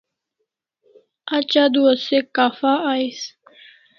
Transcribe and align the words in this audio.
Aj 1.35 1.47
adua 1.63 1.93
se 2.05 2.19
kapha 2.35 2.71
ais 2.93 3.21